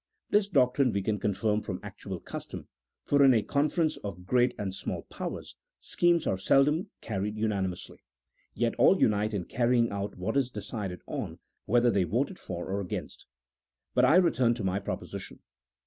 This 0.31 0.47
doctrine 0.47 0.91
we 0.93 1.03
can 1.03 1.19
confirm 1.19 1.61
from 1.61 1.79
actual 1.83 2.19
custom, 2.19 2.67
for 3.05 3.23
in 3.23 3.35
a 3.35 3.43
conference 3.43 3.97
of 3.97 4.25
great 4.25 4.55
and 4.57 4.73
small 4.73 5.03
powers, 5.11 5.55
schemes 5.79 6.25
are 6.25 6.39
seldom 6.39 6.89
carried 7.01 7.37
unanimously, 7.37 7.99
yet 8.55 8.73
all 8.79 8.99
unite 8.99 9.31
in 9.31 9.45
carrying 9.45 9.91
out 9.91 10.17
what 10.17 10.35
is 10.35 10.49
decided 10.49 11.03
on, 11.05 11.37
whether 11.65 11.91
they 11.91 12.03
voted 12.03 12.39
for 12.39 12.65
or 12.71 12.81
against. 12.81 13.27
But 13.93 14.05
I 14.05 14.15
return 14.15 14.55
to 14.55 14.63
my 14.63 14.79
proposition. 14.79 15.41